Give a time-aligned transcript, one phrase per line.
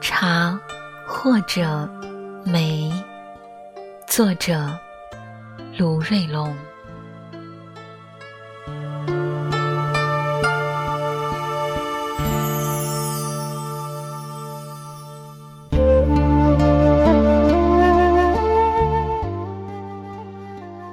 [0.00, 0.58] 茶，
[1.06, 1.88] 或者
[2.44, 2.92] 梅。
[4.06, 4.78] 作者：
[5.78, 6.54] 卢瑞龙。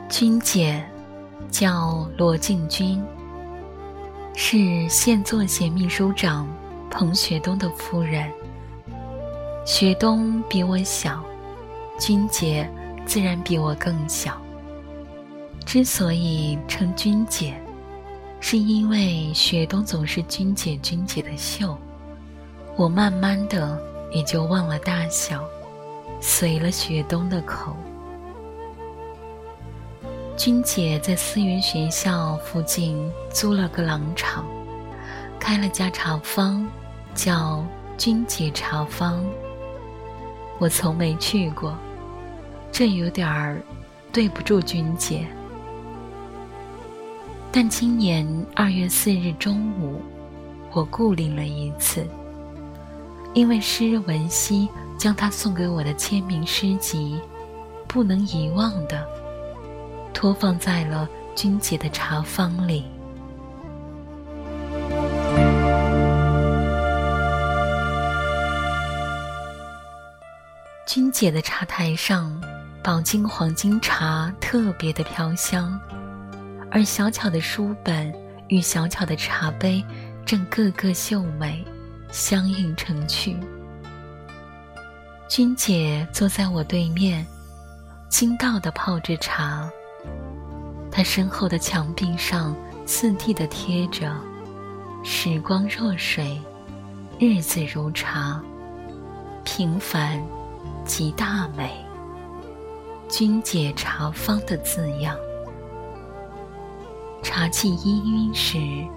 [0.09, 0.83] 君姐
[1.49, 3.03] 叫罗静君，
[4.35, 6.47] 是现作协秘书长
[6.89, 8.31] 彭学东的夫人。
[9.65, 11.23] 学东比我小，
[11.99, 12.69] 君姐。
[13.05, 14.41] 自然比我更小。
[15.65, 17.53] 之所以称君姐，
[18.39, 21.77] 是因为雪冬总是君姐君姐的秀，
[22.77, 23.77] 我慢慢的
[24.13, 25.43] 也就忘了大小，
[26.21, 27.75] 随了雪冬的口。
[30.35, 34.43] 君姐在思源学校附近租了个廊场，
[35.39, 36.67] 开了家茶坊，
[37.13, 37.63] 叫
[37.97, 39.23] 君姐茶坊。
[40.57, 41.77] 我从没去过。
[42.71, 43.61] 这有点儿
[44.11, 45.27] 对不住君姐，
[47.51, 50.01] 但今年二月四日中午，
[50.71, 52.07] 我固定了一次，
[53.35, 57.19] 因为诗文熙将他送给我的签名诗集
[57.87, 58.97] 《不能遗忘的》
[60.13, 62.85] 托放在了君姐的茶坊里。
[70.85, 72.41] 君姐的茶台上。
[72.83, 75.79] 宝金黄金茶特别的飘香，
[76.69, 78.13] 而小巧的书本
[78.49, 79.81] 与小巧的茶杯
[80.25, 81.63] 正个个秀美，
[82.11, 83.37] 相映成趣。
[85.29, 87.25] 君姐坐在我对面，
[88.09, 89.69] 精道的泡着茶。
[90.95, 92.55] 他身后的墙壁上
[92.85, 94.15] 次第的贴着
[95.03, 96.39] “时光若水，
[97.17, 98.39] 日子如茶，
[99.43, 100.23] 平凡
[100.85, 101.83] 即大美”。
[103.09, 105.17] 君姐茶坊的字样，
[107.23, 108.87] 茶气氤氲时，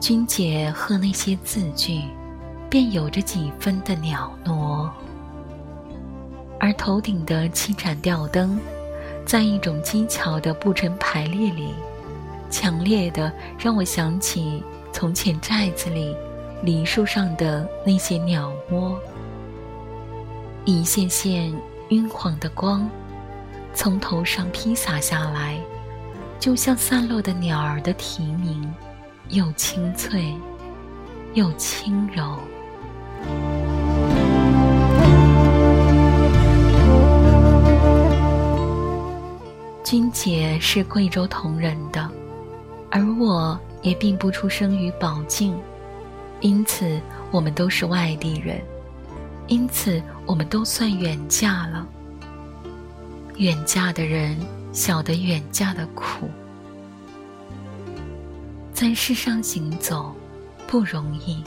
[0.00, 2.02] 君姐和那些字句，
[2.68, 4.92] 便有着几分的袅娜。
[6.58, 8.58] 而头顶的七盏吊灯，
[9.24, 11.74] 在一种精巧的布阵排列里，
[12.50, 14.62] 强烈的让我想起
[14.92, 16.14] 从前寨子里
[16.62, 18.98] 梨树上的那些鸟窝，
[20.64, 21.52] 一线线
[21.88, 22.88] 晕黄的光。
[23.74, 25.58] 从头上披洒下来，
[26.38, 28.70] 就像散落的鸟儿的啼鸣，
[29.30, 30.34] 又清脆，
[31.32, 32.36] 又轻柔。
[39.92, 42.10] 君姐是贵州铜仁的，
[42.90, 45.54] 而我也并不出生于宝靖，
[46.40, 46.98] 因此
[47.30, 48.58] 我们都是外地人，
[49.48, 51.86] 因此我们都算远嫁了。
[53.36, 54.34] 远嫁的人
[54.72, 56.30] 晓得远嫁的苦，
[58.72, 60.16] 在世上行走
[60.66, 61.44] 不容易，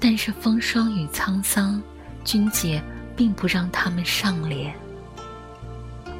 [0.00, 1.78] 但是风霜与沧桑，
[2.24, 2.82] 君姐
[3.14, 4.74] 并不让他们上脸。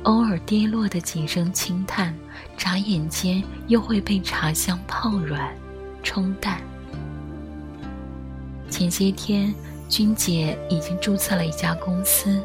[0.04, 2.16] 偶尔跌落的几声轻叹，
[2.56, 5.54] 眨眼间又会被茶香泡软、
[6.02, 6.60] 冲淡。
[8.70, 9.54] 前些天，
[9.88, 12.42] 君姐已经注册了一家公司，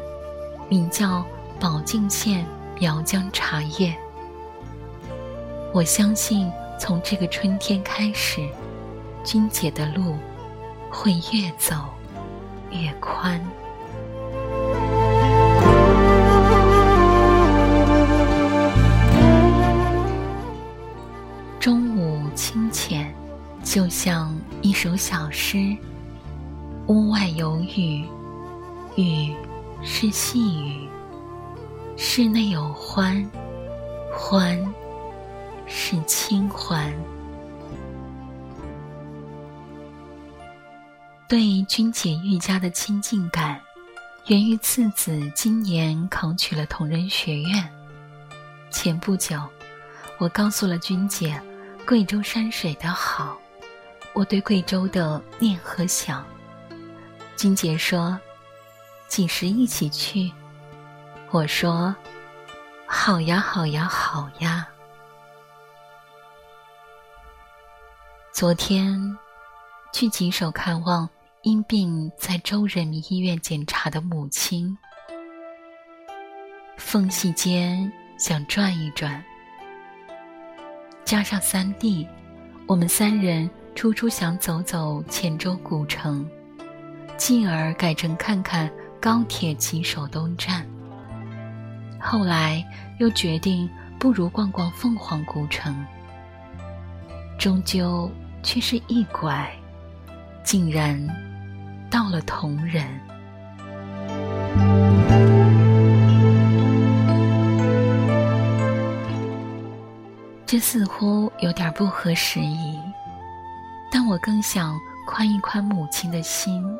[0.68, 1.24] 名叫。
[1.60, 2.46] 宝靖县
[2.80, 3.94] 苗疆茶叶，
[5.74, 8.40] 我相信从这个春天开始，
[9.22, 10.16] 君姐的路
[10.90, 11.74] 会越走
[12.70, 13.38] 越宽。
[21.60, 23.14] 中午清浅，
[23.62, 25.76] 就像一首小诗。
[26.86, 28.02] 屋外有雨，
[28.96, 29.36] 雨
[29.82, 30.88] 是细雨。
[31.98, 33.30] 室内有欢，
[34.10, 34.58] 欢
[35.66, 36.90] 是清欢。
[41.28, 43.60] 对君姐愈加的亲近感，
[44.28, 47.70] 源于次子今年考取了同仁学院。
[48.70, 49.38] 前不久，
[50.18, 51.38] 我告诉了君姐
[51.90, 53.36] 贵州山水的好，
[54.12, 56.24] 我对贵州的念和想。
[57.34, 58.16] 君姐说
[59.10, 60.30] ：“几时一起去？”
[61.32, 61.92] 我说
[62.86, 64.68] ：“好呀，好呀，好呀。”
[68.30, 69.18] 昨天
[69.92, 71.10] 去吉首看望
[71.42, 74.78] 因病在州人民医院检查的母亲，
[76.76, 79.24] 缝隙间想转一转，
[81.04, 82.06] 加上三弟，
[82.66, 86.24] 我们三人初初想走走黔州古城，
[87.16, 88.70] 进而改成看看
[89.00, 90.64] 高铁骑手东站。
[91.98, 92.64] 后来
[92.98, 93.68] 又决定
[93.98, 95.84] 不如逛逛凤凰古城，
[97.38, 98.10] 终究
[98.42, 99.50] 却是一拐，
[100.44, 101.04] 竟然
[101.90, 102.86] 到了铜仁。
[110.50, 112.76] 这似乎有点不合时宜，
[113.88, 114.76] 但我更想
[115.06, 116.76] 宽一宽母亲的心。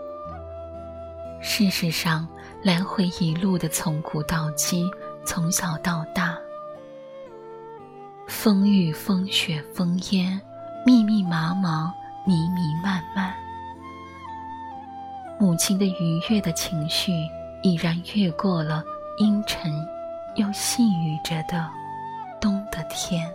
[1.40, 2.26] 事实上，
[2.64, 4.90] 来回一路的从古到今，
[5.24, 6.36] 从小到大，
[8.26, 10.40] 风雨风雪风烟，
[10.84, 11.94] 密密麻麻，
[12.26, 13.32] 迷迷漫漫，
[15.38, 17.12] 母亲的愉悦的情绪
[17.62, 18.82] 已然越过了
[19.18, 19.72] 阴沉
[20.34, 21.70] 又细雨着的
[22.40, 23.32] 冬的天。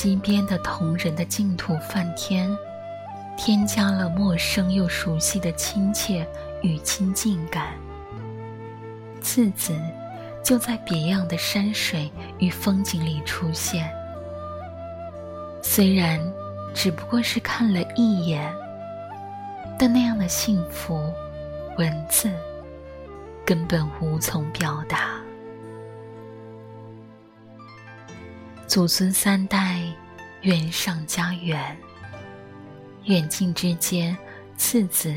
[0.00, 2.56] 西边的同人的净土梵天，
[3.36, 6.24] 添加了陌生又熟悉的亲切
[6.62, 7.74] 与亲近感。
[9.20, 9.76] 次子
[10.40, 12.08] 就在别样的山水
[12.38, 13.92] 与风景里出现，
[15.64, 16.20] 虽然
[16.72, 18.54] 只不过是看了一眼，
[19.76, 21.12] 但那样的幸福，
[21.76, 22.30] 文字。
[23.44, 25.18] 根本无从表达。
[28.66, 29.87] 祖孙三代，
[30.42, 31.76] 缘上加缘。
[33.04, 34.16] 远近之间，
[34.56, 35.14] 次子，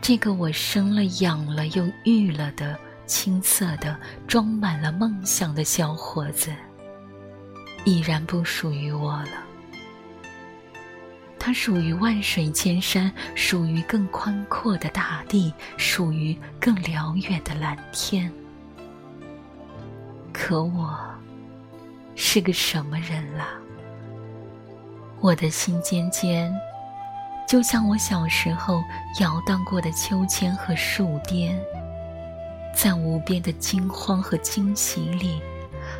[0.00, 6.52] 这个我生了养了又育了的青涩的、装满了梦想的小伙子，
[7.84, 9.44] 已然不属于我了。
[11.38, 18.30] 它属于万水千山，属于更宽阔的大地，属于更辽远的蓝天。
[20.32, 20.96] 可我
[22.14, 23.48] 是个什么人了？
[25.22, 26.50] 我的心尖尖，
[27.46, 28.82] 就像我小时候
[29.20, 31.60] 摇荡过的秋千和树巅，
[32.74, 35.38] 在无边的惊慌和惊喜里，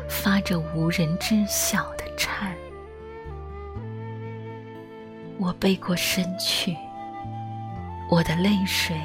[0.09, 2.51] 发着无人知晓的颤。
[5.37, 6.75] 我背过身去，
[8.09, 8.99] 我的泪水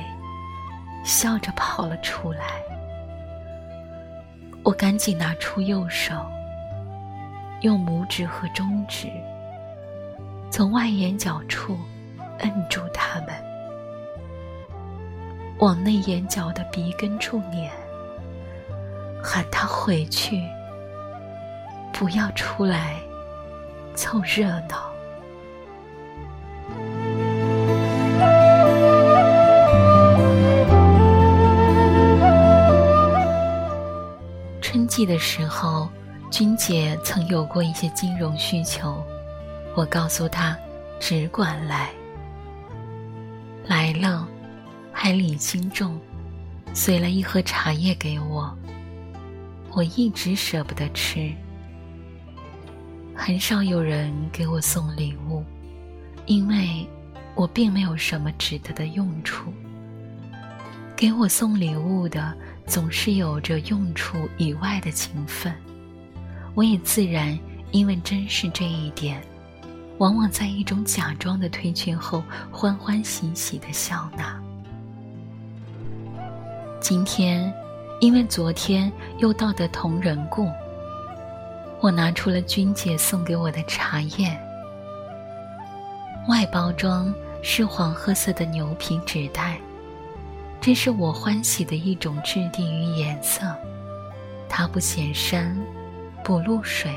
[1.04, 2.40] 笑着跑了出来。
[4.64, 6.14] 我赶紧拿出右手，
[7.60, 9.08] 用拇指和中指
[10.50, 11.76] 从外眼角处
[12.38, 13.28] 摁住它们，
[15.58, 17.70] 往内眼角的鼻根处撵，
[19.22, 20.42] 喊他回去，
[21.92, 22.94] 不要出来
[23.94, 24.90] 凑热闹。
[34.62, 35.88] 春季的时候，
[36.30, 39.02] 君姐曾有过一些金融需求，
[39.76, 40.56] 我告诉他
[40.98, 41.90] 只管来。
[43.66, 44.26] 来了，
[44.90, 46.00] 还礼轻重，
[46.74, 48.52] 随了一盒茶叶给我。
[49.72, 51.30] 我一直舍不得吃。
[53.14, 55.44] 很少有人给我送礼物，
[56.24, 56.84] 因为
[57.34, 59.52] 我并没有什么值得的用处。
[60.96, 62.34] 给我送礼物的。
[62.66, 65.54] 总是有着用处以外的情分，
[66.52, 67.38] 我也自然
[67.70, 69.22] 因为珍视这一点，
[69.98, 74.38] 往往在一种假装的推却后，欢欢喜喜的笑纳。
[76.80, 77.52] 今天，
[78.00, 80.48] 因为昨天又到的同人故，
[81.80, 84.38] 我拿出了君姐送给我的茶叶，
[86.28, 87.12] 外包装
[87.42, 89.58] 是黄褐色的牛皮纸袋。
[90.60, 93.42] 这是我欢喜的一种质地与颜色，
[94.48, 95.56] 它不显山，
[96.24, 96.92] 不露水，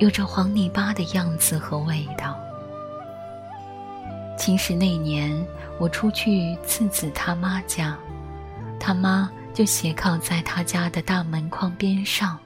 [0.00, 2.34] 有着黄泥巴的样子和味道。
[4.36, 5.30] 其实那年
[5.78, 7.96] 我出去次子他妈家，
[8.80, 12.38] 他妈就斜靠在他家的大门框边上，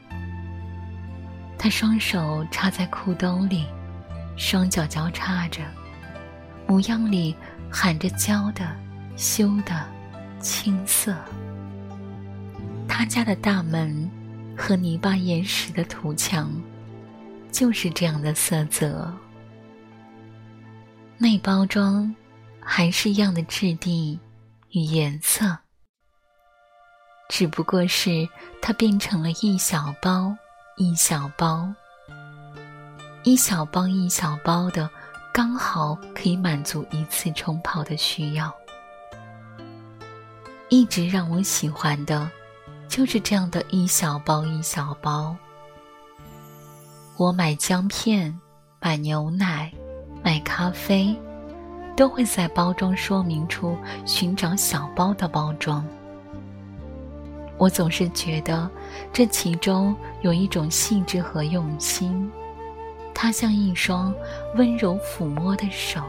[1.56, 3.64] 他双手插在裤兜里，
[4.36, 5.62] 双脚交叉着，
[6.66, 7.36] 模样里
[7.70, 8.66] 含着娇的、
[9.16, 9.94] 羞的。
[10.40, 11.14] 青涩，
[12.86, 14.10] 他家的大门
[14.54, 16.52] 和泥巴岩石的土墙，
[17.54, 19.08] 就是这样的色泽。
[21.16, 22.12] 内包装
[22.60, 24.18] 还是一样的质地
[24.70, 25.56] 与颜色，
[27.28, 28.28] 只不过是
[28.60, 30.36] 它变成了一小包
[30.76, 31.72] 一小包，
[33.22, 34.90] 一小包一小包的，
[35.32, 38.52] 刚好可以满足一次冲泡的需要。
[40.70, 42.28] 一直让我喜欢的，
[42.88, 45.36] 就是这样的一小包一小包。
[47.16, 48.36] 我买姜片、
[48.80, 49.72] 买牛奶、
[50.22, 51.14] 买咖啡，
[51.96, 55.86] 都会在包装说明处寻找小包的包装。
[57.56, 58.68] 我总是觉得
[59.12, 62.28] 这其中有一种细致和用心，
[63.14, 64.12] 它像一双
[64.56, 66.02] 温柔抚摸的手。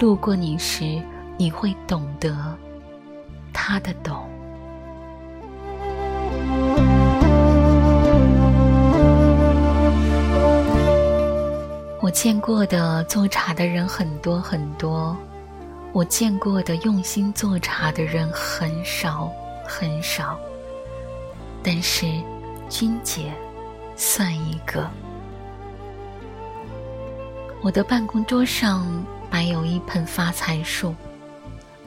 [0.00, 1.02] 路过你时，
[1.36, 2.56] 你会懂得
[3.52, 4.31] 他的懂。
[12.12, 15.16] 见过的做茶的人很多很多，
[15.92, 19.30] 我见过的用心做茶的人很少
[19.66, 20.38] 很少，
[21.62, 22.06] 但是
[22.68, 23.32] 君姐
[23.96, 24.88] 算一个。
[27.62, 28.86] 我的办公桌上
[29.30, 30.94] 摆有一盆发财树，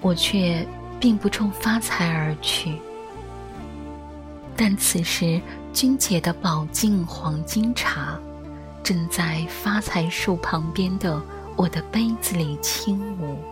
[0.01, 0.65] 我却
[0.99, 2.79] 并不冲发财而去。
[4.55, 5.39] 但此时，
[5.71, 8.19] 君姐的宝镜黄金茶。
[8.85, 11.19] 正在发财树旁边的
[11.55, 13.43] 我的杯子里轻舞，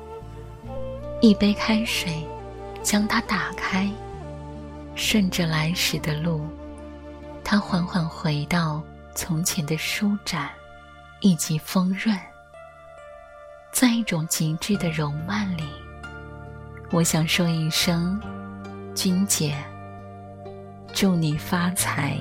[1.21, 2.23] 一杯开水，
[2.83, 3.89] 将它打开，
[4.93, 6.45] 顺着来时的路，
[7.43, 8.79] 它缓缓回到
[9.15, 10.51] 从前的舒展
[11.19, 12.15] 以及丰润，
[13.71, 15.63] 在一种极致的柔曼里，
[16.91, 18.21] 我想说一声，
[18.93, 19.57] 君姐，
[20.93, 22.19] 祝你发财。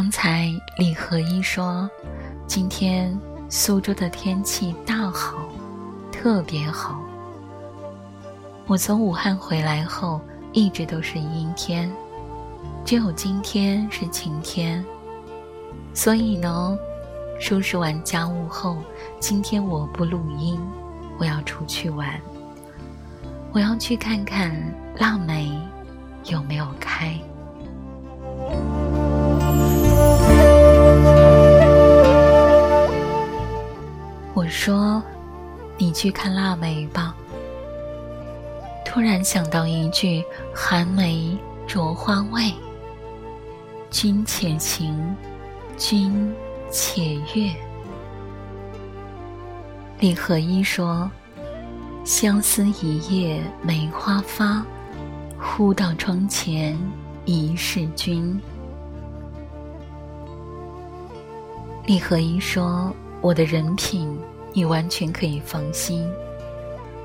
[0.00, 1.86] 刚才李和一说，
[2.46, 3.14] 今天
[3.50, 5.36] 苏州的天气大好，
[6.10, 6.98] 特别好。
[8.66, 10.18] 我从武汉回来后，
[10.54, 11.92] 一直都是阴天，
[12.82, 14.82] 只有今天是晴天。
[15.92, 16.78] 所以呢，
[17.38, 18.78] 收拾完家务后，
[19.20, 20.58] 今天我不录音，
[21.18, 22.18] 我要出去玩。
[23.52, 24.50] 我要去看看
[24.96, 25.52] 腊梅
[26.24, 27.20] 有没有开。
[34.50, 35.02] 说
[35.78, 37.14] ：“你去看腊梅吧。”
[38.84, 42.52] 突然想到一句“寒梅着花未”，
[43.88, 45.16] 君且行，
[45.78, 46.34] 君
[46.70, 47.50] 且悦。
[50.00, 51.08] 李和一说
[52.04, 54.66] ：“相思一夜梅花发，
[55.38, 56.76] 忽到窗前
[57.24, 58.38] 疑是君。”
[61.86, 62.92] 李和一说
[63.22, 64.18] ：“我的人品。”
[64.52, 66.10] 你完全可以放心，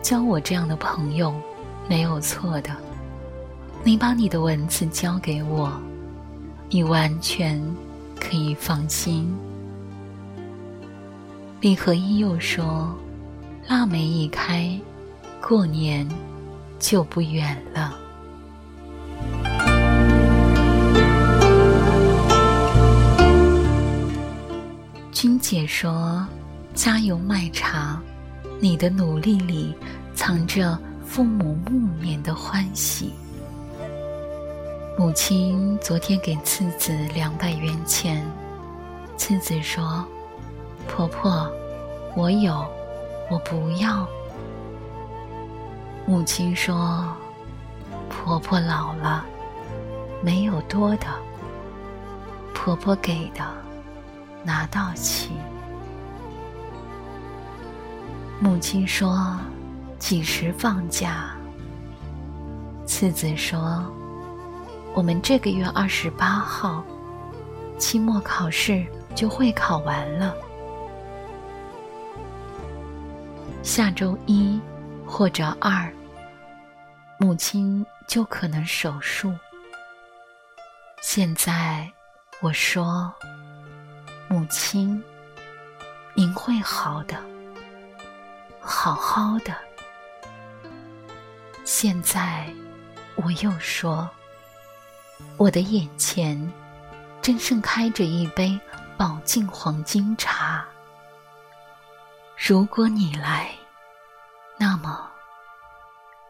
[0.02, 1.34] 交我这样的朋友，
[1.88, 2.72] 没有错的。
[3.84, 5.72] 你把你的文字交给我，
[6.70, 7.62] 你完全
[8.20, 9.32] 可以放心。
[11.62, 12.96] 李和一又说
[13.70, 14.76] ：“腊梅一开，
[15.40, 16.10] 过年
[16.80, 17.96] 就不远了。”
[25.14, 26.26] 君姐说。
[26.76, 27.98] 加油卖茶，
[28.60, 29.74] 你的努力里
[30.14, 33.14] 藏着父母暮年的欢喜。
[34.98, 38.26] 母亲昨天给次子两百元钱，
[39.16, 40.06] 次子说
[40.86, 41.50] ：“婆婆，
[42.14, 42.66] 我有，
[43.32, 44.06] 我不要。”
[46.06, 47.08] 母亲说
[48.10, 49.26] ：“婆婆老了，
[50.22, 51.08] 没有多的，
[52.54, 53.46] 婆婆给的，
[54.44, 55.32] 拿到起。”
[58.40, 59.40] 母亲说
[59.98, 61.34] ：“几时放假？”
[62.86, 63.84] 次子说
[64.94, 66.84] ：“我们这个月二十八号，
[67.78, 70.36] 期末考试就会考完了。
[73.64, 74.60] 下周一
[75.08, 75.92] 或者二，
[77.18, 79.34] 母亲就可能手术。
[81.02, 81.90] 现在
[82.42, 83.12] 我说，
[84.28, 85.02] 母亲，
[86.14, 87.16] 您会好的。”
[88.66, 89.56] 好好的。
[91.64, 92.52] 现在，
[93.16, 94.10] 我又说，
[95.38, 96.52] 我的眼前
[97.22, 98.60] 正盛开着一杯
[98.98, 100.66] 宝镜黄金茶。
[102.36, 103.52] 如果你来，
[104.58, 105.10] 那么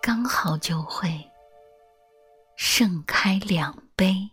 [0.01, 1.31] 刚好就会
[2.55, 4.29] 盛开两杯。